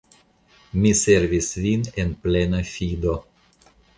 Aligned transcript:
Mi 0.85 0.93
servis 1.01 1.51
vin 1.65 1.85
en 2.05 2.15
plena 2.25 2.65
fido. 2.73 3.15